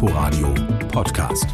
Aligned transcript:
Inforadio 0.00 0.54
Podcast. 0.92 1.46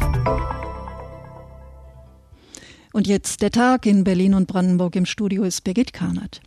Und 2.93 3.07
jetzt 3.07 3.41
der 3.41 3.49
Tag 3.49 3.87
in 3.87 4.03
Berlin 4.03 4.35
und 4.35 4.45
Brandenburg 4.45 4.95
im 4.95 5.07
Studio 5.07 5.41
ist 5.41 5.63
Birgit 5.63 5.93
Karnert. 5.93 6.41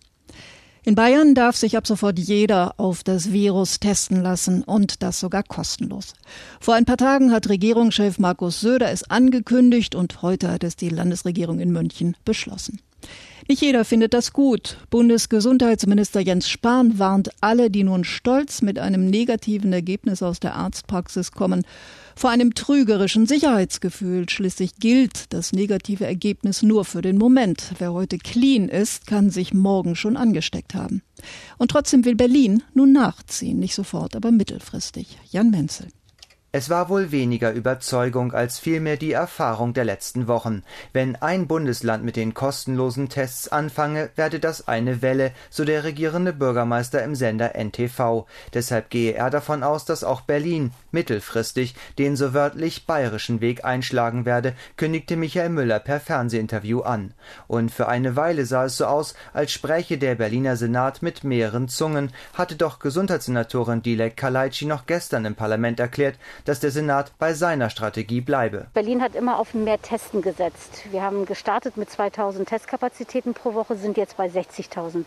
In 0.85 0.95
Bayern 0.95 1.35
darf 1.35 1.57
sich 1.57 1.77
ab 1.77 1.89
sofort 1.89 2.17
jeder 2.21 2.79
auf 2.79 3.03
das 3.03 3.33
Virus 3.33 3.81
testen 3.81 4.23
lassen 4.23 4.63
und 4.63 5.03
das 5.03 5.19
sogar 5.19 5.43
kostenlos. 5.43 6.15
Vor 6.61 6.75
ein 6.75 6.85
paar 6.85 6.99
Tagen 6.99 7.33
hat 7.33 7.49
Regierungschef 7.49 8.21
Markus 8.21 8.61
Söder 8.61 8.93
es 8.93 9.11
angekündigt 9.11 9.97
und 9.97 10.23
heute 10.23 10.53
hat 10.53 10.63
es 10.63 10.77
die 10.77 10.91
Landesregierung 10.91 11.59
in 11.59 11.73
München 11.73 12.17
beschlossen. 12.25 12.81
Nicht 13.51 13.63
jeder 13.63 13.87
findet 13.87 14.13
das 14.13 14.35
gut. 14.35 14.77
Bundesgesundheitsminister 14.91 16.21
Jens 16.21 16.51
Spahn 16.51 16.99
warnt 16.99 17.31
alle, 17.41 17.71
die 17.71 17.83
nun 17.83 18.05
stolz 18.05 18.61
mit 18.61 18.79
einem 18.79 19.07
negativen 19.07 19.73
Ergebnis 19.73 20.23
aus 20.23 20.39
der 20.39 20.55
Arztpraxis 20.55 21.33
kommen, 21.33 21.65
vor 22.15 22.29
einem 22.29 22.53
trügerischen 22.53 23.27
Sicherheitsgefühl. 23.27 24.29
Schließlich 24.29 24.77
gilt 24.81 25.33
das 25.33 25.55
negative 25.55 26.05
Ergebnis 26.05 26.63
nur 26.63 26.85
für 26.85 27.01
den 27.01 27.17
Moment. 27.17 27.73
Wer 27.79 27.95
heute 27.95 28.19
clean 28.19 28.69
ist, 28.69 29.07
kann 29.07 29.31
sich 29.31 29.55
morgen 29.55 29.97
schon 29.97 30.19
angesteckt 30.19 30.75
haben. 30.75 31.01
Und 31.57 31.71
trotzdem 31.71 32.05
will 32.05 32.17
Berlin 32.17 32.63
nun 32.75 32.93
nachziehen, 32.93 33.59
nicht 33.59 33.75
sofort, 33.75 34.15
aber 34.15 34.31
mittelfristig. 34.31 35.17
Jan 35.31 35.51
Menzel. 35.51 35.89
Es 36.51 36.71
war 36.71 36.89
wohl 36.89 37.13
weniger 37.13 37.53
Überzeugung 37.53 38.33
als 38.33 38.59
vielmehr 38.59 38.97
die 38.97 39.13
Erfahrung 39.13 39.75
der 39.75 39.85
letzten 39.85 40.29
Wochen. 40.29 40.63
Wenn 40.95 41.15
ein 41.15 41.47
Bundesland 41.47 42.05
mit 42.05 42.17
den 42.17 42.33
kostenlosen 42.33 43.11
Tests 43.11 43.49
anfange, 43.49 44.09
werde 44.17 44.41
das 44.41 44.67
eine 44.67 45.03
Welle, 45.03 45.33
so 45.51 45.67
der 45.67 45.85
regierende 45.85 46.33
Bürgermeister 46.33 47.05
im 47.05 47.15
Sender 47.15 47.55
NTV. 47.55 48.25
Deshalb 48.55 48.89
gehe 48.89 49.13
er 49.13 49.29
davon 49.29 49.63
aus, 49.63 49.85
dass 49.85 50.05
auch 50.05 50.23
Berlin 50.23 50.73
mittelfristig 50.91 51.75
den 51.99 52.17
so 52.17 52.33
wörtlich 52.33 52.87
bayerischen 52.87 53.43
Weg 53.43 53.67
einschlagen 53.67 54.25
werde, 54.25 54.55
kündigte 54.79 55.17
Michael 55.17 55.51
Müller 55.51 55.81
per 55.81 56.01
Fernsehinterview 56.01 56.81
an. 56.81 57.13
Und 57.47 57.71
für 57.71 57.89
eine 57.89 58.17
Weile 58.17 58.47
sah 58.47 58.65
es 58.65 58.79
so 58.79 58.87
aus, 58.87 59.13
als 59.35 59.53
spräche 59.53 59.99
der 59.99 60.15
Berliner 60.15 60.57
Senat 60.57 61.03
mit 61.03 61.25
mehreren 61.25 61.69
Zungen, 61.69 62.11
hatte 62.33 62.57
doch 62.57 62.79
Gesundheitssenatorin 62.79 63.83
Dilek 63.83 64.17
Kalaitschi 64.17 64.65
noch 64.65 64.87
gestern 64.87 65.27
im 65.27 65.35
Parlament 65.35 65.79
erklärt, 65.79 66.17
dass 66.45 66.61
der 66.61 66.71
Senat 66.71 67.13
bei 67.19 67.35
seiner 67.35 67.71
Strategie 67.71 68.21
bleibe. 68.21 68.67
Berlin 68.75 69.03
hat 69.03 69.15
immer 69.15 69.39
auf 69.39 69.55
mehr 69.55 69.81
Testen 69.81 70.23
gesetzt. 70.23 70.85
Wir 70.91 71.03
haben 71.03 71.27
gestartet 71.27 71.77
mit 71.77 71.91
2000 71.91 72.49
Testkapazitäten 72.49 73.35
pro 73.35 73.55
Woche, 73.55 73.77
sind 73.77 73.97
jetzt 73.97 74.17
bei 74.17 74.27
60.000. 74.27 75.05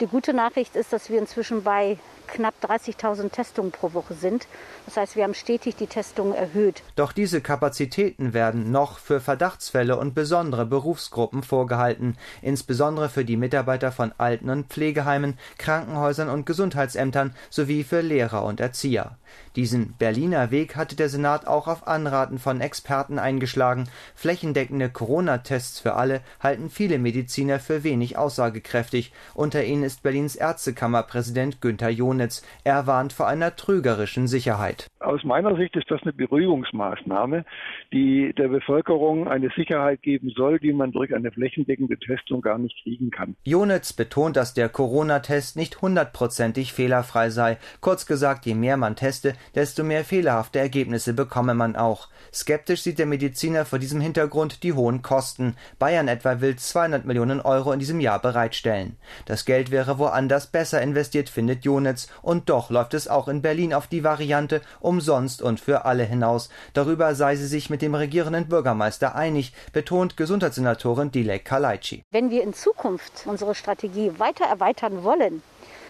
Die 0.00 0.06
gute 0.06 0.34
Nachricht 0.34 0.74
ist, 0.74 0.92
dass 0.92 1.10
wir 1.10 1.18
inzwischen 1.18 1.62
bei 1.62 1.96
knapp 2.26 2.54
30.000 2.62 3.30
Testungen 3.30 3.70
pro 3.70 3.92
Woche 3.92 4.14
sind. 4.14 4.48
Das 4.86 4.96
heißt, 4.96 5.16
wir 5.16 5.24
haben 5.24 5.34
stetig 5.34 5.76
die 5.76 5.86
Testungen 5.86 6.34
erhöht. 6.34 6.82
Doch 6.96 7.12
diese 7.12 7.40
Kapazitäten 7.40 8.32
werden 8.32 8.72
noch 8.72 8.98
für 8.98 9.20
Verdachtsfälle 9.20 9.96
und 9.96 10.14
besondere 10.14 10.66
Berufsgruppen 10.66 11.42
vorgehalten, 11.42 12.16
insbesondere 12.40 13.10
für 13.10 13.24
die 13.24 13.36
Mitarbeiter 13.36 13.92
von 13.92 14.12
Alten- 14.18 14.50
und 14.50 14.68
Pflegeheimen, 14.68 15.38
Krankenhäusern 15.58 16.28
und 16.28 16.46
Gesundheitsämtern 16.46 17.34
sowie 17.50 17.84
für 17.84 18.00
Lehrer 18.00 18.44
und 18.44 18.60
Erzieher. 18.60 19.18
Diesen 19.56 19.94
Berliner 19.98 20.50
Weg 20.50 20.76
hatte 20.76 20.96
der 20.96 21.08
Senat 21.08 21.46
auch 21.46 21.68
auf 21.68 21.86
Anraten 21.86 22.38
von 22.38 22.60
Experten 22.60 23.18
eingeschlagen. 23.18 23.88
Flächendeckende 24.14 24.88
Corona-Tests 24.88 25.80
für 25.80 25.94
alle 25.94 26.20
halten 26.40 26.70
viele 26.70 26.98
Mediziner 26.98 27.58
für 27.58 27.84
wenig 27.84 28.16
aussagekräftig. 28.16 29.12
Unter 29.34 29.64
ihnen 29.64 29.82
ist 29.82 30.02
Berlins 30.02 30.36
Ärztekammerpräsident 30.36 31.60
Günther 31.60 31.90
Jonitz. 31.90 32.42
Er 32.64 32.86
warnt 32.86 33.12
vor 33.12 33.28
einer 33.28 33.56
trügerischen 33.56 34.26
Sicherheit. 34.26 34.88
Aus 35.00 35.24
meiner 35.24 35.56
Sicht 35.56 35.76
ist 35.76 35.90
das 35.90 36.02
eine 36.02 36.12
Beruhigungsmaßnahme, 36.12 37.44
die 37.92 38.32
der 38.38 38.48
Bevölkerung 38.48 39.28
eine 39.28 39.50
Sicherheit 39.56 40.00
geben 40.02 40.30
soll, 40.34 40.58
die 40.58 40.72
man 40.72 40.92
durch 40.92 41.14
eine 41.14 41.30
flächendeckende 41.30 41.98
Testung 41.98 42.40
gar 42.40 42.58
nicht 42.58 42.80
kriegen 42.82 43.10
kann. 43.10 43.36
Jonitz 43.44 43.92
betont, 43.92 44.36
dass 44.36 44.54
der 44.54 44.68
Corona-Test 44.68 45.56
nicht 45.56 45.82
hundertprozentig 45.82 46.72
fehlerfrei 46.72 47.30
sei. 47.30 47.58
Kurz 47.80 48.06
gesagt, 48.06 48.46
je 48.46 48.54
mehr 48.54 48.76
man 48.76 48.96
teste, 49.22 49.34
desto 49.54 49.84
mehr 49.84 50.04
fehlerhafte 50.04 50.58
Ergebnisse 50.58 51.12
bekomme 51.12 51.54
man 51.54 51.76
auch. 51.76 52.08
Skeptisch 52.32 52.82
sieht 52.82 52.98
der 52.98 53.06
Mediziner 53.06 53.64
vor 53.64 53.78
diesem 53.78 54.00
Hintergrund 54.00 54.62
die 54.62 54.72
hohen 54.72 55.02
Kosten. 55.02 55.56
Bayern 55.78 56.08
etwa 56.08 56.40
will 56.40 56.56
200 56.56 57.04
Millionen 57.04 57.40
Euro 57.40 57.72
in 57.72 57.78
diesem 57.78 58.00
Jahr 58.00 58.20
bereitstellen. 58.20 58.96
Das 59.26 59.44
Geld 59.44 59.70
wäre 59.70 59.98
woanders 59.98 60.46
besser 60.46 60.80
investiert, 60.82 61.28
findet 61.28 61.64
Jonitz. 61.64 62.08
Und 62.22 62.48
doch 62.48 62.70
läuft 62.70 62.94
es 62.94 63.08
auch 63.08 63.28
in 63.28 63.42
Berlin 63.42 63.74
auf 63.74 63.86
die 63.86 64.04
Variante 64.04 64.62
umsonst 64.80 65.42
und 65.42 65.60
für 65.60 65.84
alle 65.84 66.04
hinaus. 66.04 66.48
Darüber 66.72 67.14
sei 67.14 67.36
sie 67.36 67.46
sich 67.46 67.70
mit 67.70 67.82
dem 67.82 67.94
regierenden 67.94 68.48
Bürgermeister 68.48 69.14
einig, 69.14 69.52
betont 69.72 70.16
Gesundheitssenatorin 70.16 71.10
Dilek 71.10 71.44
Kalaitschi. 71.44 72.04
Wenn 72.10 72.30
wir 72.30 72.42
in 72.42 72.54
Zukunft 72.54 73.24
unsere 73.26 73.54
Strategie 73.54 74.12
weiter 74.18 74.46
erweitern 74.46 75.04
wollen, 75.04 75.42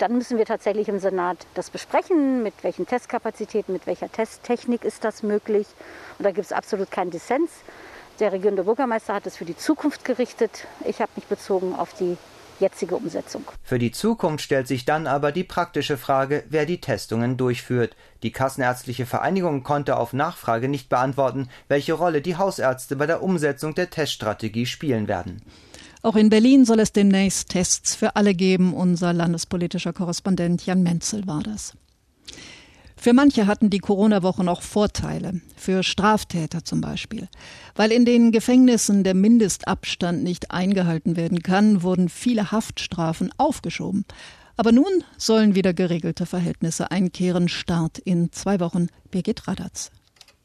dann 0.03 0.19
müssen 0.19 0.37
wir 0.37 0.47
tatsächlich 0.47 0.89
im 0.89 0.99
Senat 0.99 1.47
das 1.55 1.71
besprechen, 1.71 2.43
mit 2.43 2.55
welchen 2.63 2.87
Testkapazitäten, 2.89 3.73
mit 3.73 3.87
welcher 3.87 4.11
Testtechnik 4.11 4.85
ist 4.85 5.05
das 5.05 5.23
möglich. 5.23 5.69
Und 6.19 6.25
da 6.25 6.33
gibt 6.33 6.45
es 6.45 6.53
absolut 6.53 6.91
keinen 6.91 7.13
Dissens. 7.13 7.51
Der 8.19 8.33
regierende 8.33 8.65
Bürgermeister 8.65 9.15
hat 9.15 9.27
es 9.29 9.37
für 9.37 9.45
die 9.45 9.57
Zukunft 9.57 10.05
gerichtet. 10.05 10.67
Ich 10.85 11.01
habe 11.01 11.13
mich 11.15 11.27
bezogen 11.27 11.77
auf 11.77 11.95
die 11.95 12.17
jetzige 12.59 12.97
Umsetzung. 12.97 13.45
Für 13.63 13.79
die 13.79 13.93
Zukunft 13.93 14.43
stellt 14.43 14.67
sich 14.67 14.85
dann 14.85 15.07
aber 15.07 15.31
die 15.31 15.45
praktische 15.45 15.97
Frage, 15.97 16.43
wer 16.49 16.67
die 16.67 16.81
Testungen 16.81 17.37
durchführt. 17.37 17.95
Die 18.25 18.33
Kassenärztliche 18.33 19.07
Vereinigung 19.07 19.63
konnte 19.63 19.97
auf 19.97 20.13
Nachfrage 20.13 20.69
nicht 20.69 20.89
beantworten, 20.89 21.49
welche 21.69 21.93
Rolle 21.93 22.23
die 22.23 22.37
Hausärzte 22.37 22.97
bei 22.97 23.07
der 23.07 23.23
Umsetzung 23.23 23.77
der 23.77 23.91
Teststrategie 23.91 24.67
spielen 24.67 25.07
werden. 25.07 25.43
Auch 26.03 26.17
in 26.17 26.31
Berlin 26.31 26.65
soll 26.65 26.81
es 26.81 26.93
demnächst 26.93 27.51
Tests 27.51 27.95
für 27.95 28.17
alle 28.17 28.35
geben. 28.35 28.75
Unser 28.75 29.13
landespolitischer 29.13 29.93
Korrespondent 29.93 30.67
Jan 30.67 30.83
Menzel 30.83 31.27
war 31.29 31.43
das. 31.43 31.75
Für 32.97 33.13
manche 33.13 33.47
hatten 33.47 33.71
die 33.71 33.79
Corona-Wochen 33.79 34.49
auch 34.49 34.63
Vorteile, 34.63 35.41
für 35.57 35.83
Straftäter 35.83 36.65
zum 36.65 36.81
Beispiel. 36.81 37.29
Weil 37.75 37.91
in 37.91 38.05
den 38.05 38.31
Gefängnissen 38.31 39.03
der 39.03 39.15
Mindestabstand 39.15 40.23
nicht 40.23 40.51
eingehalten 40.51 41.17
werden 41.17 41.43
kann, 41.43 41.83
wurden 41.83 42.09
viele 42.09 42.53
Haftstrafen 42.53 43.33
aufgeschoben. 43.39 44.05
Aber 44.57 44.71
nun 44.71 45.05
sollen 45.17 45.55
wieder 45.55 45.73
geregelte 45.73 46.27
Verhältnisse 46.27 46.91
einkehren. 46.91 47.49
Start 47.49 47.99
in 47.99 48.31
zwei 48.33 48.61
Wochen. 48.61 48.89
Birgit 49.11 49.49
Radatz. 49.49 49.91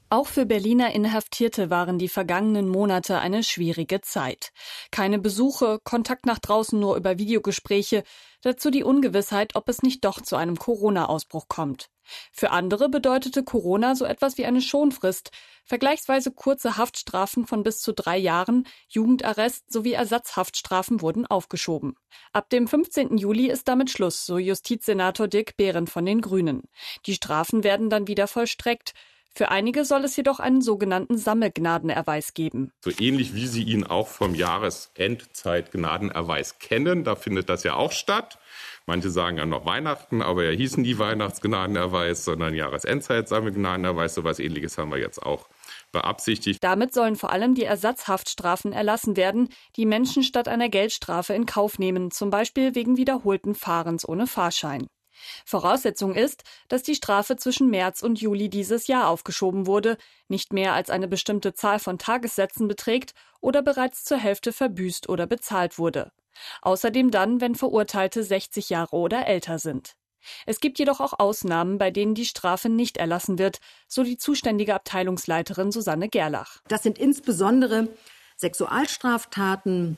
Auch 0.10 0.28
für 0.28 0.46
Berliner 0.46 0.94
Inhaftierte 0.94 1.70
waren 1.70 2.00
die 2.00 2.08
vergangenen 2.08 2.70
Monate 2.70 3.20
eine 3.20 3.44
schwierige 3.44 4.00
Zeit. 4.00 4.54
Keine 4.90 5.20
Besuche, 5.20 5.80
Kontakt 5.84 6.26
nach 6.26 6.40
draußen 6.40 6.80
nur 6.80 6.96
über 6.96 7.18
Videogespräche, 7.18 8.04
dazu 8.42 8.70
die 8.70 8.86
Ungewissheit, 8.86 9.56
ob 9.56 9.68
es 9.68 9.84
nicht 9.84 10.06
doch 10.06 10.22
zu 10.22 10.38
einem 10.38 10.58
Corona-Ausbruch 10.58 11.50
kommt. 11.50 11.90
Für 12.32 12.52
andere 12.52 12.88
bedeutete 12.88 13.44
Corona 13.44 13.96
so 13.96 14.06
etwas 14.06 14.38
wie 14.38 14.46
eine 14.46 14.62
Schonfrist, 14.62 15.32
vergleichsweise 15.66 16.32
kurze 16.32 16.78
Haftstrafen 16.78 17.46
von 17.46 17.64
bis 17.64 17.82
zu 17.82 17.94
drei 17.94 18.18
Jahren, 18.18 18.66
Jugendarrest 18.88 19.70
sowie 19.70 19.92
Ersatzhaftstrafen 19.92 21.02
wurden 21.02 21.26
aufgeschoben. 21.26 21.96
Ab 22.32 22.50
dem 22.50 22.70
15. 22.70 23.18
Juli 23.18 23.50
ist 23.50 23.68
damit 23.68 23.90
Schluss, 23.90 24.26
so 24.26 24.38
Justizsenator 24.38 25.28
Dirk 25.28 25.58
Behren 25.58 25.86
von 25.86 26.06
den 26.06 26.22
Grünen. 26.22 26.64
Die 27.06 27.14
Strafen 27.14 27.66
werden 27.66 27.90
dann 27.90 28.08
wieder 28.08 28.28
vollstreckt. 28.28 28.94
Für 29.36 29.50
einige 29.50 29.86
soll 29.86 30.04
es 30.04 30.16
jedoch 30.16 30.40
einen 30.40 30.62
sogenannten 30.62 31.18
Sammelgnadenerweis 31.18 32.34
geben. 32.34 32.72
So 32.84 32.92
ähnlich 32.98 33.36
wie 33.36 33.48
Sie 33.48 33.64
ihn 33.64 33.86
auch 33.86 34.08
vom 34.08 34.34
Jahresendzeitgnadenerweis 34.34 36.60
kennen, 36.60 37.04
da 37.04 37.16
findet 37.16 37.50
das 37.50 37.64
ja 37.64 37.76
auch 37.76 37.92
statt. 37.92 38.40
Manche 38.88 39.10
sagen 39.10 39.38
ja 39.38 39.46
noch 39.46 39.66
Weihnachten, 39.66 40.22
aber 40.22 40.46
er 40.46 40.54
hieß 40.54 40.78
nie 40.78 40.98
Weihnachtsgnadenerweis, 40.98 42.24
sondern 42.24 42.56
Jahresendzeitsammelgnadenerweis. 42.56 44.16
So 44.16 44.24
was 44.24 44.40
ähnliches 44.40 44.78
haben 44.78 44.92
wir 44.92 44.98
jetzt 44.98 45.22
auch 45.22 45.50
beabsichtigt. 45.92 46.64
Damit 46.64 46.94
sollen 46.94 47.18
vor 47.18 47.32
allem 47.32 47.54
die 47.54 47.66
Ersatzhaftstrafen 47.66 48.72
erlassen 48.72 49.18
werden, 49.18 49.50
die 49.76 49.86
Menschen 49.86 50.24
statt 50.24 50.48
einer 50.48 50.70
Geldstrafe 50.70 51.34
in 51.34 51.46
Kauf 51.46 51.80
nehmen, 51.80 52.12
zum 52.12 52.30
Beispiel 52.30 52.76
wegen 52.76 52.96
wiederholten 52.96 53.56
Fahrens 53.56 54.08
ohne 54.08 54.26
Fahrschein. 54.26 54.88
Voraussetzung 55.46 56.16
ist, 56.16 56.44
dass 56.68 56.84
die 56.84 56.96
Strafe 56.96 57.36
zwischen 57.36 57.70
März 57.70 58.02
und 58.02 58.20
Juli 58.22 58.50
dieses 58.50 58.88
Jahr 58.88 59.08
aufgeschoben 59.10 59.68
wurde, 59.68 59.98
nicht 60.28 60.54
mehr 60.54 60.74
als 60.74 60.90
eine 60.90 61.08
bestimmte 61.08 61.54
Zahl 61.54 61.80
von 61.80 61.98
Tagessätzen 61.98 62.68
beträgt 62.68 63.14
oder 63.42 63.62
bereits 63.62 64.04
zur 64.04 64.18
Hälfte 64.18 64.52
verbüßt 64.54 65.10
oder 65.10 65.28
bezahlt 65.28 65.78
wurde. 65.78 66.12
Außerdem 66.62 67.12
dann, 67.12 67.42
wenn 67.42 67.56
Verurteilte 67.56 68.24
60 68.24 68.70
Jahre 68.70 68.96
oder 68.96 69.28
älter 69.28 69.60
sind. 69.60 69.96
Es 70.46 70.60
gibt 70.60 70.80
jedoch 70.80 71.00
auch 71.00 71.20
Ausnahmen, 71.20 71.78
bei 71.78 71.92
denen 71.92 72.16
die 72.16 72.26
Strafe 72.26 72.70
nicht 72.70 72.98
erlassen 72.98 73.40
wird, 73.40 73.60
so 73.88 74.04
die 74.04 74.18
zuständige 74.18 74.76
Abteilungsleiterin 74.76 75.72
Susanne 75.72 76.10
Gerlach. 76.10 76.62
Das 76.68 76.84
sind 76.84 76.98
insbesondere 76.98 77.90
Sexualstraftaten, 78.38 79.98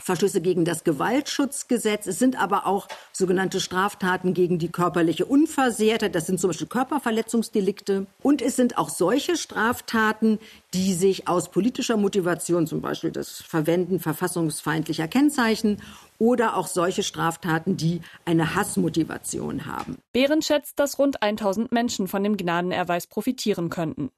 Verstöße 0.00 0.40
gegen 0.40 0.64
das 0.64 0.84
Gewaltschutzgesetz. 0.84 2.06
Es 2.06 2.18
sind 2.18 2.40
aber 2.40 2.66
auch 2.66 2.88
sogenannte 3.12 3.60
Straftaten 3.60 4.34
gegen 4.34 4.58
die 4.58 4.70
körperliche 4.70 5.26
Unversehrtheit. 5.26 6.14
Das 6.14 6.26
sind 6.26 6.40
zum 6.40 6.50
Beispiel 6.50 6.66
Körperverletzungsdelikte. 6.66 8.06
Und 8.22 8.42
es 8.42 8.56
sind 8.56 8.78
auch 8.78 8.88
solche 8.88 9.36
Straftaten, 9.36 10.38
die 10.74 10.94
sich 10.94 11.28
aus 11.28 11.50
politischer 11.50 11.96
Motivation, 11.96 12.66
zum 12.66 12.80
Beispiel 12.80 13.10
das 13.10 13.42
Verwenden 13.42 14.00
verfassungsfeindlicher 14.00 15.08
Kennzeichen 15.08 15.78
oder 16.18 16.56
auch 16.56 16.66
solche 16.66 17.02
Straftaten, 17.02 17.76
die 17.76 18.02
eine 18.24 18.54
Hassmotivation 18.54 19.66
haben. 19.66 19.96
Behrens 20.12 20.46
schätzt, 20.46 20.78
dass 20.78 20.98
rund 20.98 21.22
1000 21.22 21.72
Menschen 21.72 22.08
von 22.08 22.22
dem 22.22 22.36
Gnadenerweis 22.36 23.06
profitieren 23.06 23.70
könnten. 23.70 24.10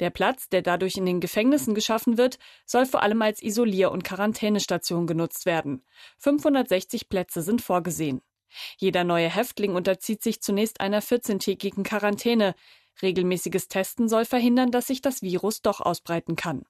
Der 0.00 0.10
Platz, 0.10 0.48
der 0.48 0.62
dadurch 0.62 0.96
in 0.96 1.06
den 1.06 1.20
Gefängnissen 1.20 1.74
geschaffen 1.74 2.18
wird, 2.18 2.38
soll 2.64 2.86
vor 2.86 3.02
allem 3.02 3.20
als 3.22 3.42
Isolier- 3.42 3.90
und 3.90 4.04
Quarantänestation 4.04 5.06
genutzt 5.06 5.46
werden. 5.46 5.84
560 6.18 7.08
Plätze 7.08 7.42
sind 7.42 7.62
vorgesehen. 7.62 8.22
Jeder 8.78 9.04
neue 9.04 9.28
Häftling 9.28 9.74
unterzieht 9.74 10.22
sich 10.22 10.40
zunächst 10.40 10.80
einer 10.80 11.02
14-tägigen 11.02 11.82
Quarantäne. 11.82 12.54
Regelmäßiges 13.02 13.68
Testen 13.68 14.08
soll 14.08 14.24
verhindern, 14.24 14.70
dass 14.70 14.86
sich 14.86 15.02
das 15.02 15.22
Virus 15.22 15.62
doch 15.62 15.80
ausbreiten 15.80 16.36
kann. 16.36 16.64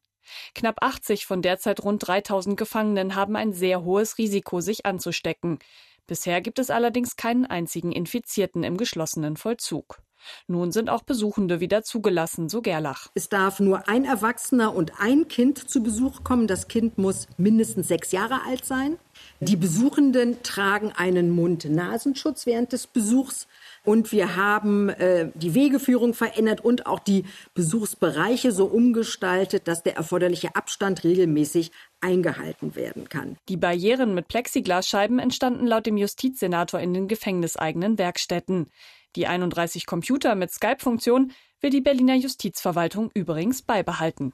Knapp 0.55 0.83
80 0.83 1.25
von 1.25 1.41
derzeit 1.41 1.83
rund 1.83 2.07
3000 2.07 2.57
Gefangenen 2.57 3.15
haben 3.15 3.37
ein 3.37 3.53
sehr 3.53 3.83
hohes 3.83 4.19
Risiko, 4.19 4.61
sich 4.61 4.85
anzustecken. 4.85 5.59
Bisher 6.07 6.41
gibt 6.41 6.59
es 6.59 6.71
allerdings 6.71 7.17
keinen 7.17 7.47
einzigen 7.47 7.93
Infizierten 7.93 8.65
im 8.65 8.77
geschlossenen 8.77 9.37
Vollzug. 9.37 10.03
Nun 10.47 10.73
sind 10.73 10.91
auch 10.91 11.03
Besuchende 11.03 11.61
wieder 11.61 11.83
zugelassen, 11.83 12.49
so 12.49 12.63
Gerlach. 12.63 13.09
Es 13.15 13.29
darf 13.29 13.61
nur 13.61 13.89
ein 13.89 14.05
Erwachsener 14.05 14.75
und 14.75 15.01
ein 15.01 15.29
Kind 15.29 15.71
zu 15.71 15.83
Besuch 15.83 16.25
kommen. 16.25 16.47
Das 16.47 16.69
Kind 16.69 16.99
muss 16.99 17.29
mindestens 17.37 17.89
sechs 17.89 18.13
Jahre 18.13 18.43
alt 18.47 18.65
sein. 18.65 18.99
Die 19.41 19.57
Besuchenden 19.57 20.43
tragen 20.43 20.93
einen 20.93 21.31
Mund-Nasenschutz 21.31 22.47
während 22.47 22.73
des 22.73 22.87
Besuchs. 22.87 23.47
Und 23.85 24.13
wir 24.13 24.37
haben 24.37 24.89
äh, 24.91 25.31
die 25.35 25.55
Wegeführung 25.55 26.13
verändert 26.13 26.61
und 26.61 26.87
auch 26.87 26.99
die 26.99 27.25
Besuchsbereiche 27.55 28.53
so 28.53 28.67
umgestaltet, 28.67 29.69
dass 29.69 29.83
der 29.83 29.97
erforderliche 29.97 30.55
Abstand 30.57 31.05
regelmäßig 31.05 31.71
eingehalten 32.01 32.75
werden 32.75 33.09
kann. 33.09 33.37
Die 33.49 33.57
Barrieren 33.57 34.15
mit 34.15 34.29
Plexiglasscheiben 34.29 35.19
entstanden 35.19 35.67
laut 35.67 35.87
dem 35.87 35.97
Justizsenator 35.97 36.81
in 36.81 36.95
den 36.95 37.09
gefängniseigenen 37.09 37.99
Werkstätten. 37.99 38.67
Die 39.17 39.27
31 39.27 39.87
Computer 39.87 40.35
mit 40.35 40.51
Skype-Funktion 40.51 41.33
will 41.61 41.71
die 41.71 41.81
Berliner 41.81 42.15
Justizverwaltung 42.15 43.11
übrigens 43.15 43.63
beibehalten. 43.63 44.33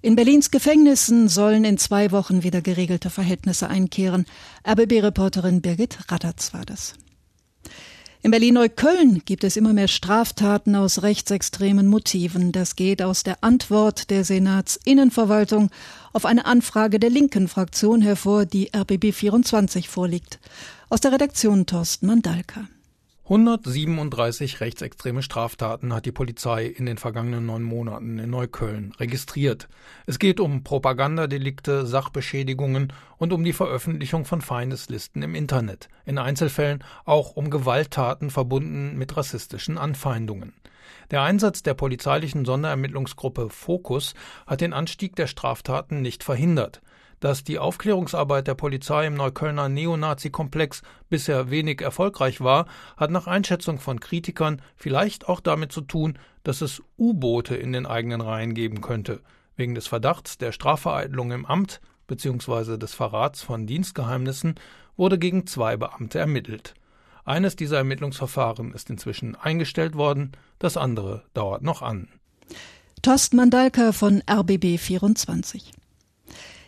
In 0.00 0.16
Berlins 0.16 0.50
Gefängnissen 0.50 1.28
sollen 1.28 1.64
in 1.64 1.78
zwei 1.78 2.10
Wochen 2.10 2.42
wieder 2.42 2.60
geregelte 2.60 3.08
Verhältnisse 3.08 3.68
einkehren. 3.68 4.26
RBB-Reporterin 4.66 5.62
Birgit 5.62 6.10
Raddatz 6.10 6.52
war 6.52 6.64
das. 6.64 6.94
In 8.24 8.30
Berlin-Neukölln 8.30 9.22
gibt 9.24 9.42
es 9.42 9.56
immer 9.56 9.72
mehr 9.72 9.88
Straftaten 9.88 10.76
aus 10.76 11.02
rechtsextremen 11.02 11.88
Motiven. 11.88 12.52
Das 12.52 12.76
geht 12.76 13.02
aus 13.02 13.24
der 13.24 13.42
Antwort 13.42 14.10
der 14.10 14.24
Senatsinnenverwaltung 14.24 15.70
auf 16.12 16.24
eine 16.24 16.46
Anfrage 16.46 17.00
der 17.00 17.10
linken 17.10 17.48
Fraktion 17.48 18.00
hervor, 18.00 18.44
die 18.46 18.70
RBB 18.74 19.12
24 19.12 19.88
vorliegt. 19.88 20.38
Aus 20.88 21.00
der 21.00 21.12
Redaktion 21.12 21.66
Thorsten 21.66 22.06
Mandalka. 22.06 22.68
137 23.32 24.60
rechtsextreme 24.60 25.22
Straftaten 25.22 25.94
hat 25.94 26.04
die 26.04 26.12
Polizei 26.12 26.66
in 26.66 26.84
den 26.84 26.98
vergangenen 26.98 27.46
neun 27.46 27.62
Monaten 27.62 28.18
in 28.18 28.28
Neukölln 28.28 28.92
registriert. 29.00 29.70
Es 30.04 30.18
geht 30.18 30.38
um 30.38 30.64
Propagandadelikte, 30.64 31.86
Sachbeschädigungen 31.86 32.92
und 33.16 33.32
um 33.32 33.42
die 33.42 33.54
Veröffentlichung 33.54 34.26
von 34.26 34.42
Feindeslisten 34.42 35.22
im 35.22 35.34
Internet. 35.34 35.88
In 36.04 36.18
Einzelfällen 36.18 36.84
auch 37.06 37.34
um 37.34 37.48
Gewalttaten 37.48 38.28
verbunden 38.28 38.98
mit 38.98 39.16
rassistischen 39.16 39.78
Anfeindungen. 39.78 40.52
Der 41.10 41.22
Einsatz 41.22 41.62
der 41.62 41.72
polizeilichen 41.72 42.44
Sonderermittlungsgruppe 42.44 43.48
Focus 43.48 44.12
hat 44.46 44.60
den 44.60 44.74
Anstieg 44.74 45.16
der 45.16 45.26
Straftaten 45.26 46.02
nicht 46.02 46.22
verhindert. 46.22 46.82
Dass 47.22 47.44
die 47.44 47.60
Aufklärungsarbeit 47.60 48.48
der 48.48 48.56
Polizei 48.56 49.06
im 49.06 49.14
Neuköllner 49.14 49.68
Neonazi-Komplex 49.68 50.82
bisher 51.08 51.50
wenig 51.50 51.80
erfolgreich 51.80 52.40
war, 52.40 52.66
hat 52.96 53.12
nach 53.12 53.28
Einschätzung 53.28 53.78
von 53.78 54.00
Kritikern 54.00 54.60
vielleicht 54.74 55.28
auch 55.28 55.38
damit 55.38 55.70
zu 55.70 55.82
tun, 55.82 56.18
dass 56.42 56.62
es 56.62 56.82
U-Boote 56.98 57.54
in 57.54 57.72
den 57.72 57.86
eigenen 57.86 58.22
Reihen 58.22 58.54
geben 58.54 58.80
könnte. 58.80 59.20
Wegen 59.54 59.76
des 59.76 59.86
Verdachts 59.86 60.36
der 60.36 60.50
Strafvereitelung 60.50 61.30
im 61.30 61.46
Amt 61.46 61.80
bzw. 62.08 62.76
des 62.76 62.92
Verrats 62.92 63.40
von 63.40 63.68
Dienstgeheimnissen 63.68 64.56
wurde 64.96 65.16
gegen 65.16 65.46
zwei 65.46 65.76
Beamte 65.76 66.18
ermittelt. 66.18 66.74
Eines 67.24 67.54
dieser 67.54 67.76
Ermittlungsverfahren 67.76 68.74
ist 68.74 68.90
inzwischen 68.90 69.36
eingestellt 69.36 69.94
worden, 69.94 70.32
das 70.58 70.76
andere 70.76 71.22
dauert 71.34 71.62
noch 71.62 71.82
an. 71.82 72.08
Torsten 73.00 73.36
Mandalka 73.36 73.92
von 73.92 74.24
RBB 74.28 74.76
24. 74.76 75.72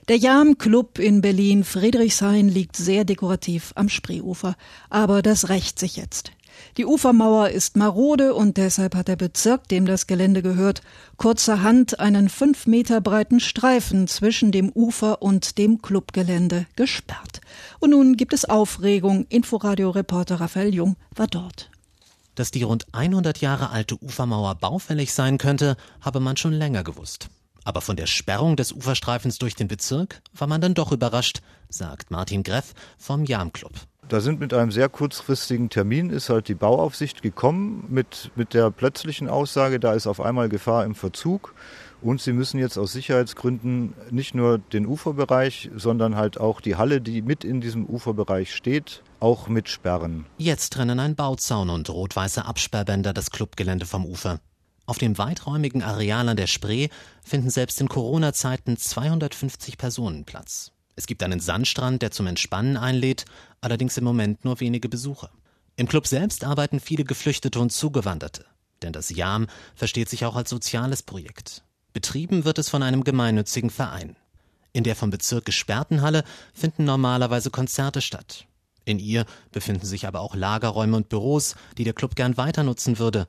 Der 0.08 0.18
Jam 0.18 0.58
Club 0.58 0.98
in 0.98 1.22
Berlin 1.22 1.64
Friedrichshain 1.64 2.50
liegt 2.50 2.76
sehr 2.76 3.06
dekorativ 3.06 3.72
am 3.74 3.88
Spreeufer, 3.88 4.54
aber 4.90 5.22
das 5.22 5.48
rächt 5.48 5.78
sich 5.78 5.96
jetzt. 5.96 6.30
Die 6.76 6.84
Ufermauer 6.84 7.48
ist 7.48 7.78
marode 7.78 8.34
und 8.34 8.58
deshalb 8.58 8.96
hat 8.96 9.08
der 9.08 9.16
Bezirk, 9.16 9.66
dem 9.68 9.86
das 9.86 10.06
Gelände 10.06 10.42
gehört, 10.42 10.82
kurzerhand 11.16 12.00
einen 12.00 12.28
fünf 12.28 12.66
Meter 12.66 13.00
breiten 13.00 13.40
Streifen 13.40 14.06
zwischen 14.06 14.52
dem 14.52 14.70
Ufer 14.74 15.22
und 15.22 15.56
dem 15.56 15.80
Clubgelände 15.80 16.66
gesperrt. 16.76 17.40
Und 17.80 17.90
nun 17.90 18.18
gibt 18.18 18.34
es 18.34 18.44
Aufregung. 18.44 19.24
Inforadio-Reporter 19.30 20.38
Raphael 20.38 20.74
Jung 20.74 20.96
war 21.14 21.28
dort. 21.28 21.70
Dass 22.34 22.50
die 22.50 22.62
rund 22.62 22.86
100 22.92 23.40
Jahre 23.40 23.70
alte 23.70 23.96
Ufermauer 24.02 24.54
baufällig 24.56 25.14
sein 25.14 25.38
könnte, 25.38 25.78
habe 26.02 26.20
man 26.20 26.36
schon 26.36 26.52
länger 26.52 26.84
gewusst. 26.84 27.30
Aber 27.64 27.80
von 27.80 27.96
der 27.96 28.06
Sperrung 28.06 28.56
des 28.56 28.72
Uferstreifens 28.72 29.38
durch 29.38 29.54
den 29.54 29.68
Bezirk 29.68 30.20
war 30.34 30.46
man 30.46 30.60
dann 30.60 30.74
doch 30.74 30.92
überrascht, 30.92 31.40
sagt 31.68 32.10
Martin 32.10 32.42
Greff 32.42 32.74
vom 32.98 33.24
Jam 33.24 33.52
Club. 33.52 33.72
Da 34.08 34.20
sind 34.20 34.38
mit 34.38 34.52
einem 34.52 34.70
sehr 34.70 34.90
kurzfristigen 34.90 35.70
Termin 35.70 36.10
ist 36.10 36.28
halt 36.28 36.48
die 36.48 36.54
Bauaufsicht 36.54 37.22
gekommen 37.22 37.86
mit, 37.88 38.30
mit 38.36 38.52
der 38.52 38.70
plötzlichen 38.70 39.28
Aussage, 39.28 39.80
da 39.80 39.94
ist 39.94 40.06
auf 40.06 40.20
einmal 40.20 40.50
Gefahr 40.50 40.84
im 40.84 40.94
Verzug 40.94 41.54
und 42.02 42.20
sie 42.20 42.34
müssen 42.34 42.58
jetzt 42.58 42.76
aus 42.76 42.92
Sicherheitsgründen 42.92 43.94
nicht 44.10 44.34
nur 44.34 44.58
den 44.58 44.86
Uferbereich, 44.86 45.70
sondern 45.74 46.16
halt 46.16 46.38
auch 46.38 46.60
die 46.60 46.76
Halle, 46.76 47.00
die 47.00 47.22
mit 47.22 47.44
in 47.44 47.62
diesem 47.62 47.86
Uferbereich 47.86 48.54
steht, 48.54 49.02
auch 49.20 49.48
mit 49.48 49.70
sperren. 49.70 50.26
Jetzt 50.36 50.74
trennen 50.74 51.00
ein 51.00 51.16
Bauzaun 51.16 51.70
und 51.70 51.88
rot-weiße 51.88 52.44
Absperrbänder 52.44 53.14
das 53.14 53.30
Clubgelände 53.30 53.86
vom 53.86 54.04
Ufer. 54.04 54.38
Auf 54.86 54.98
dem 54.98 55.16
weiträumigen 55.16 55.82
Areal 55.82 56.28
an 56.28 56.36
der 56.36 56.46
Spree 56.46 56.88
finden 57.22 57.48
selbst 57.48 57.80
in 57.80 57.88
Corona-Zeiten 57.88 58.76
250 58.76 59.78
Personen 59.78 60.24
Platz. 60.24 60.72
Es 60.94 61.06
gibt 61.06 61.22
einen 61.22 61.40
Sandstrand, 61.40 62.02
der 62.02 62.10
zum 62.10 62.26
Entspannen 62.26 62.76
einlädt, 62.76 63.24
allerdings 63.60 63.96
im 63.96 64.04
Moment 64.04 64.44
nur 64.44 64.60
wenige 64.60 64.88
Besucher. 64.88 65.30
Im 65.76 65.88
Club 65.88 66.06
selbst 66.06 66.44
arbeiten 66.44 66.80
viele 66.80 67.04
Geflüchtete 67.04 67.58
und 67.58 67.70
Zugewanderte, 67.70 68.44
denn 68.82 68.92
das 68.92 69.10
JAM 69.10 69.48
versteht 69.74 70.08
sich 70.08 70.24
auch 70.24 70.36
als 70.36 70.50
soziales 70.50 71.02
Projekt. 71.02 71.64
Betrieben 71.94 72.44
wird 72.44 72.58
es 72.58 72.68
von 72.68 72.82
einem 72.82 73.04
gemeinnützigen 73.04 73.70
Verein. 73.70 74.16
In 74.72 74.84
der 74.84 74.96
vom 74.96 75.10
Bezirk 75.10 75.46
gesperrten 75.46 76.02
Halle 76.02 76.24
finden 76.52 76.84
normalerweise 76.84 77.50
Konzerte 77.50 78.02
statt. 78.02 78.46
In 78.84 78.98
ihr 78.98 79.24
befinden 79.50 79.86
sich 79.86 80.06
aber 80.06 80.20
auch 80.20 80.34
Lagerräume 80.34 80.96
und 80.96 81.08
Büros, 81.08 81.54
die 81.78 81.84
der 81.84 81.94
Club 81.94 82.16
gern 82.16 82.36
weiter 82.36 82.62
nutzen 82.64 82.98
würde. 82.98 83.26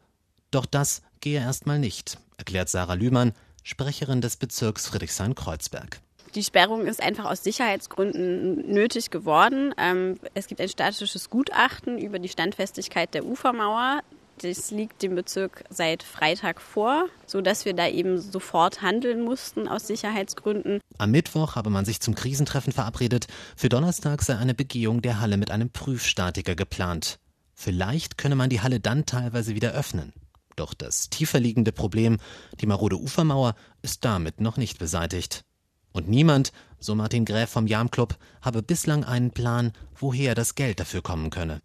Doch 0.52 0.66
das 0.66 1.02
gehe 1.26 1.40
erstmal 1.40 1.80
nicht, 1.80 2.20
erklärt 2.38 2.70
Sarah 2.70 2.94
Lühmann, 2.94 3.34
Sprecherin 3.64 4.22
des 4.22 4.38
Bezirks 4.38 4.86
Friedrichshain-Kreuzberg. 4.88 6.00
Die 6.36 6.44
Sperrung 6.44 6.86
ist 6.86 7.02
einfach 7.02 7.26
aus 7.26 7.44
Sicherheitsgründen 7.44 8.72
nötig 8.72 9.10
geworden. 9.10 9.74
Ähm, 9.80 10.20
es 10.36 10.46
gibt 10.46 10.62
ein 10.62 10.70
statisches 10.70 11.32
Gutachten 11.32 11.98
über 11.98 12.20
die 12.20 12.30
Standfestigkeit 12.30 13.16
der 13.16 13.26
Ufermauer. 13.26 14.02
Das 14.44 14.70
liegt 14.70 15.02
dem 15.02 15.16
Bezirk 15.16 15.64
seit 15.72 16.04
Freitag 16.04 16.62
vor, 16.62 17.08
sodass 17.26 17.66
wir 17.66 17.74
da 17.74 17.88
eben 17.88 18.22
sofort 18.22 18.84
handeln 18.84 19.22
mussten 19.22 19.68
aus 19.68 19.88
Sicherheitsgründen. 19.88 20.80
Am 21.00 21.10
Mittwoch 21.10 21.56
habe 21.56 21.72
man 21.72 21.86
sich 21.86 22.02
zum 22.02 22.14
Krisentreffen 22.14 22.72
verabredet. 22.72 23.26
Für 23.56 23.70
Donnerstag 23.70 24.22
sei 24.22 24.38
eine 24.38 24.54
Begehung 24.54 25.02
der 25.02 25.22
Halle 25.22 25.38
mit 25.38 25.50
einem 25.50 25.72
Prüfstatiker 25.72 26.54
geplant. 26.54 27.18
Vielleicht 27.56 28.20
könne 28.20 28.36
man 28.36 28.52
die 28.52 28.62
Halle 28.62 28.80
dann 28.80 29.08
teilweise 29.08 29.56
wieder 29.56 29.72
öffnen. 29.72 30.14
Doch 30.56 30.74
das 30.74 31.10
tiefer 31.10 31.40
liegende 31.40 31.72
Problem, 31.72 32.18
die 32.62 32.66
marode 32.66 32.98
Ufermauer, 32.98 33.56
ist 33.82 34.06
damit 34.06 34.40
noch 34.40 34.58
nicht 34.58 34.80
beseitigt. 34.80 35.44
Und 35.92 36.10
niemand, 36.10 36.52
so 36.80 36.96
Martin 36.96 37.26
Gräf 37.26 37.50
vom 37.50 37.68
Jam 37.68 37.90
Club, 37.90 38.18
habe 38.42 38.62
bislang 38.62 39.04
einen 39.04 39.32
Plan, 39.32 39.72
woher 39.96 40.36
das 40.36 40.56
Geld 40.56 40.80
dafür 40.80 41.02
kommen 41.02 41.30
könne. 41.30 41.62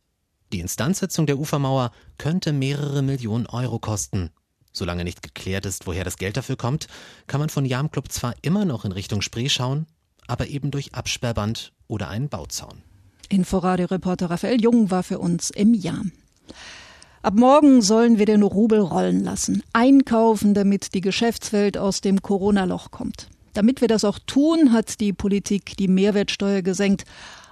Die 0.53 0.61
Instandsetzung 0.61 1.27
der 1.27 1.39
Ufermauer 1.39 1.93
könnte 2.19 2.53
mehrere 2.53 3.03
Millionen 3.03 3.47
Euro 3.47 3.79
kosten. 3.79 4.31
Solange 4.73 5.05
nicht 5.05 5.23
geklärt 5.23 5.67
ist, 5.67 5.87
woher 5.87 6.05
das 6.05 6.17
Geld 6.17 6.37
dafür 6.37 6.57
kommt, 6.57 6.87
kann 7.27 7.41
man 7.41 7.49
von 7.49 7.65
Jam 7.65 7.91
Club 7.91 8.11
zwar 8.11 8.35
immer 8.43 8.65
noch 8.65 8.85
in 8.85 8.93
Richtung 8.93 9.21
Spree 9.21 9.49
schauen, 9.49 9.87
aber 10.27 10.49
eben 10.49 10.71
durch 10.71 10.95
Absperrband 10.95 11.73
oder 11.89 12.09
einen 12.09 12.29
Bauzaun. 12.29 12.83
Inforadio-Reporter 13.29 14.31
Raphael 14.31 14.61
Jung 14.61 14.91
war 14.91 15.03
für 15.03 15.19
uns 15.19 15.51
im 15.51 15.75
Jahr. 15.75 16.03
Ab 17.23 17.35
morgen 17.35 17.83
sollen 17.83 18.19
wir 18.19 18.25
den 18.25 18.43
Rubel 18.43 18.81
rollen 18.81 19.23
lassen, 19.23 19.63
einkaufen, 19.75 20.55
damit 20.55 20.95
die 20.95 21.03
Geschäftswelt 21.03 21.77
aus 21.77 22.01
dem 22.01 22.23
Corona-Loch 22.23 22.91
kommt. 22.91 23.29
Damit 23.53 23.83
wir 23.83 23.89
das 23.89 24.05
auch 24.05 24.19
tun, 24.19 24.73
hat 24.73 25.01
die 25.01 25.13
Politik 25.13 25.77
die 25.77 25.89
Mehrwertsteuer 25.89 26.63
gesenkt. 26.63 27.05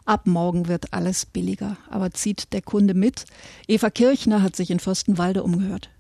Ab 0.06 0.26
morgen 0.26 0.68
wird 0.68 0.94
alles 0.94 1.26
billiger. 1.26 1.76
Aber 1.90 2.12
zieht 2.12 2.54
der 2.54 2.62
Kunde 2.62 2.94
mit? 2.94 3.26
Eva 3.66 3.90
Kirchner 3.90 4.42
hat 4.42 4.56
sich 4.56 4.70
in 4.70 4.80
Fürstenwalde 4.80 5.42
umgehört. 5.42 5.90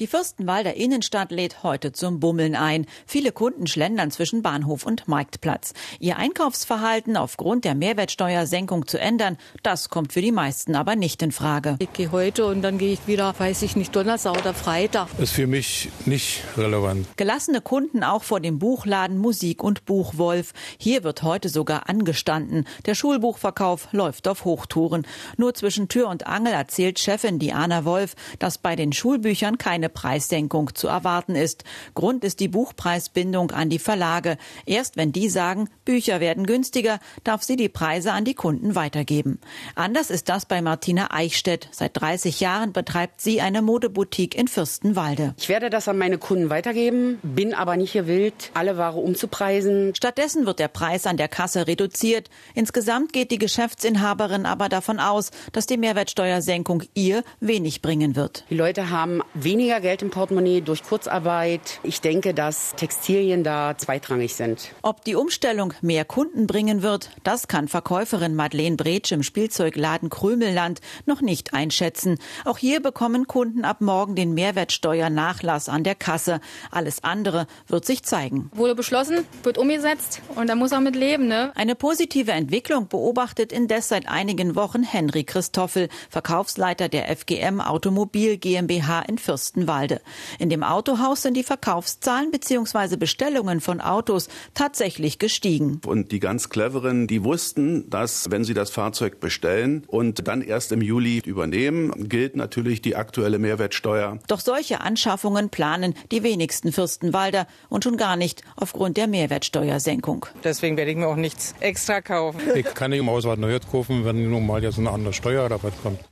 Die 0.00 0.06
Fürstenwalder 0.06 0.74
Innenstadt 0.74 1.30
lädt 1.30 1.62
heute 1.62 1.92
zum 1.92 2.18
Bummeln 2.18 2.56
ein. 2.56 2.86
Viele 3.06 3.30
Kunden 3.30 3.66
schlendern 3.66 4.10
zwischen 4.10 4.40
Bahnhof 4.40 4.86
und 4.86 5.06
Marktplatz. 5.06 5.74
Ihr 6.00 6.16
Einkaufsverhalten 6.16 7.18
aufgrund 7.18 7.66
der 7.66 7.74
Mehrwertsteuersenkung 7.74 8.86
zu 8.86 8.98
ändern, 8.98 9.36
das 9.62 9.90
kommt 9.90 10.14
für 10.14 10.22
die 10.22 10.32
meisten 10.32 10.76
aber 10.76 10.96
nicht 10.96 11.20
in 11.20 11.30
Frage. 11.30 11.76
Ich 11.78 11.92
gehe 11.92 12.10
heute 12.10 12.46
und 12.46 12.62
dann 12.62 12.78
gehe 12.78 12.94
ich 12.94 13.06
wieder, 13.06 13.34
weiß 13.38 13.60
ich 13.60 13.76
nicht, 13.76 13.94
Donnerstag 13.94 14.38
oder 14.38 14.54
Freitag. 14.54 15.08
Ist 15.18 15.34
für 15.34 15.46
mich 15.46 15.90
nicht 16.06 16.42
relevant. 16.56 17.06
Gelassene 17.18 17.60
Kunden 17.60 18.02
auch 18.02 18.22
vor 18.22 18.40
dem 18.40 18.58
Buchladen 18.58 19.18
Musik 19.18 19.62
und 19.62 19.84
Buchwolf. 19.84 20.54
Hier 20.78 21.04
wird 21.04 21.22
heute 21.22 21.50
sogar 21.50 21.90
angestanden. 21.90 22.66
Der 22.86 22.94
Schulbuchverkauf 22.94 23.88
läuft 23.92 24.26
auf 24.26 24.46
Hochtouren. 24.46 25.06
Nur 25.36 25.52
zwischen 25.52 25.88
Tür 25.88 26.08
und 26.08 26.26
Angel 26.26 26.54
erzählt 26.54 26.98
Chefin 26.98 27.38
Diana 27.38 27.84
Wolf, 27.84 28.14
dass 28.38 28.56
bei 28.56 28.74
den 28.74 28.94
Schulbüchern 28.94 29.58
keine 29.58 29.81
keine 29.82 29.88
Preissenkung 29.88 30.76
zu 30.76 30.86
erwarten 30.86 31.34
ist. 31.34 31.64
Grund 31.94 32.22
ist 32.22 32.38
die 32.38 32.46
Buchpreisbindung 32.46 33.50
an 33.50 33.68
die 33.68 33.80
Verlage. 33.80 34.36
Erst 34.64 34.96
wenn 34.96 35.10
die 35.10 35.28
sagen, 35.28 35.68
Bücher 35.84 36.20
werden 36.20 36.46
günstiger, 36.46 37.00
darf 37.24 37.42
sie 37.42 37.56
die 37.56 37.68
Preise 37.68 38.12
an 38.12 38.24
die 38.24 38.34
Kunden 38.34 38.76
weitergeben. 38.76 39.40
Anders 39.74 40.10
ist 40.10 40.28
das 40.28 40.46
bei 40.46 40.62
Martina 40.62 41.08
Eichstädt. 41.10 41.68
Seit 41.72 42.00
30 42.00 42.38
Jahren 42.38 42.72
betreibt 42.72 43.20
sie 43.20 43.40
eine 43.40 43.60
Modeboutique 43.60 44.36
in 44.36 44.46
Fürstenwalde. 44.46 45.34
Ich 45.36 45.48
werde 45.48 45.68
das 45.68 45.88
an 45.88 45.98
meine 45.98 46.18
Kunden 46.18 46.48
weitergeben, 46.48 47.18
bin 47.24 47.52
aber 47.52 47.76
nicht 47.76 47.94
gewillt, 47.94 48.52
alle 48.54 48.76
Ware 48.76 49.00
umzupreisen. 49.00 49.96
Stattdessen 49.96 50.46
wird 50.46 50.60
der 50.60 50.68
Preis 50.68 51.06
an 51.06 51.16
der 51.16 51.28
Kasse 51.28 51.66
reduziert. 51.66 52.30
Insgesamt 52.54 53.12
geht 53.12 53.32
die 53.32 53.38
Geschäftsinhaberin 53.38 54.46
aber 54.46 54.68
davon 54.68 55.00
aus, 55.00 55.32
dass 55.50 55.66
die 55.66 55.76
Mehrwertsteuersenkung 55.76 56.84
ihr 56.94 57.24
wenig 57.40 57.82
bringen 57.82 58.14
wird. 58.14 58.44
Die 58.48 58.54
Leute 58.54 58.90
haben 58.90 59.22
weniger 59.34 59.71
weniger 59.72 59.88
Geld 59.88 60.02
im 60.02 60.10
Portemonnaie 60.10 60.60
durch 60.60 60.82
Kurzarbeit. 60.82 61.80
Ich 61.82 62.02
denke, 62.02 62.34
dass 62.34 62.74
Textilien 62.76 63.42
da 63.42 63.74
zweitrangig 63.78 64.34
sind. 64.34 64.70
Ob 64.82 65.02
die 65.04 65.14
Umstellung 65.14 65.72
mehr 65.80 66.04
Kunden 66.04 66.46
bringen 66.46 66.82
wird, 66.82 67.08
das 67.24 67.48
kann 67.48 67.68
Verkäuferin 67.68 68.34
Madeleine 68.34 68.76
Bretsch 68.76 69.12
im 69.12 69.22
Spielzeugladen 69.22 70.10
Krümelland 70.10 70.82
noch 71.06 71.22
nicht 71.22 71.54
einschätzen. 71.54 72.18
Auch 72.44 72.58
hier 72.58 72.82
bekommen 72.82 73.26
Kunden 73.26 73.64
ab 73.64 73.80
morgen 73.80 74.14
den 74.14 74.34
Mehrwertsteuernachlass 74.34 75.70
an 75.70 75.84
der 75.84 75.94
Kasse. 75.94 76.40
Alles 76.70 77.02
andere 77.02 77.46
wird 77.66 77.86
sich 77.86 78.02
zeigen. 78.02 78.50
Wurde 78.54 78.74
beschlossen, 78.74 79.26
wird 79.42 79.56
umgesetzt 79.56 80.20
und 80.34 80.48
da 80.48 80.54
muss 80.54 80.72
er 80.72 80.80
mit 80.80 80.96
leben. 80.96 81.28
Ne? 81.28 81.50
Eine 81.54 81.76
positive 81.76 82.32
Entwicklung 82.32 82.88
beobachtet 82.88 83.52
indes 83.52 83.88
seit 83.88 84.06
einigen 84.06 84.54
Wochen 84.54 84.82
Henry 84.82 85.24
Christoffel, 85.24 85.88
Verkaufsleiter 86.10 86.90
der 86.90 87.16
FGM 87.16 87.62
Automobil 87.62 88.36
GmbH 88.36 89.00
in 89.00 89.16
Fürsten 89.16 89.61
Fürstenwalde. 89.62 90.00
In 90.38 90.50
dem 90.50 90.62
Autohaus 90.62 91.22
sind 91.22 91.34
die 91.34 91.42
Verkaufszahlen 91.42 92.30
bzw. 92.30 92.96
Bestellungen 92.96 93.60
von 93.60 93.80
Autos 93.80 94.28
tatsächlich 94.54 95.18
gestiegen. 95.18 95.80
Und 95.86 96.12
die 96.12 96.20
ganz 96.20 96.48
cleveren, 96.48 97.06
die 97.06 97.24
wussten, 97.24 97.88
dass 97.90 98.30
wenn 98.30 98.44
sie 98.44 98.54
das 98.54 98.70
Fahrzeug 98.70 99.20
bestellen 99.20 99.84
und 99.86 100.26
dann 100.26 100.42
erst 100.42 100.72
im 100.72 100.82
Juli 100.82 101.22
übernehmen, 101.24 102.08
gilt 102.08 102.36
natürlich 102.36 102.82
die 102.82 102.96
aktuelle 102.96 103.38
Mehrwertsteuer. 103.38 104.18
Doch 104.28 104.40
solche 104.40 104.80
Anschaffungen 104.80 105.50
planen 105.50 105.94
die 106.10 106.22
wenigsten 106.22 106.72
Fürstenwalder 106.72 107.46
und 107.68 107.84
schon 107.84 107.96
gar 107.96 108.16
nicht 108.16 108.42
aufgrund 108.56 108.96
der 108.96 109.06
Mehrwertsteuersenkung. 109.06 110.26
Deswegen 110.44 110.76
werde 110.76 110.90
ich 110.90 110.96
mir 110.96 111.08
auch 111.08 111.16
nichts 111.16 111.54
extra 111.60 112.00
kaufen. 112.00 112.40
Ich 112.54 112.74
kann 112.74 112.90
nicht 112.90 113.00
im 113.00 113.08
Ausland 113.08 113.40
Neues 113.40 113.62
kaufen, 113.70 114.04
wenn 114.04 114.30
nun 114.30 114.46
mal 114.46 114.62
jetzt 114.62 114.78
eine 114.78 114.90
andere 114.90 115.12
Steuer 115.12 115.48
kommt. 115.82 116.11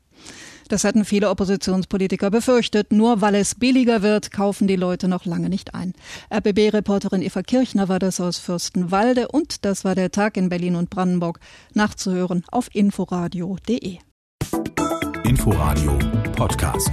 Das 0.70 0.84
hatten 0.84 1.04
viele 1.04 1.30
Oppositionspolitiker 1.30 2.30
befürchtet. 2.30 2.92
Nur 2.92 3.20
weil 3.20 3.34
es 3.34 3.56
billiger 3.56 4.02
wird, 4.02 4.30
kaufen 4.30 4.68
die 4.68 4.76
Leute 4.76 5.08
noch 5.08 5.24
lange 5.24 5.48
nicht 5.48 5.74
ein. 5.74 5.92
RBB-Reporterin 6.32 7.22
Eva 7.22 7.42
Kirchner 7.42 7.88
war 7.88 7.98
das 7.98 8.20
aus 8.20 8.38
Fürstenwalde 8.38 9.28
und 9.28 9.64
das 9.64 9.84
war 9.84 9.96
der 9.96 10.12
Tag 10.12 10.36
in 10.36 10.48
Berlin 10.48 10.76
und 10.76 10.88
Brandenburg. 10.88 11.40
Nachzuhören 11.74 12.44
auf 12.52 12.68
inforadio.de. 12.72 13.98
Inforadio 15.24 15.98
Podcast. 16.36 16.92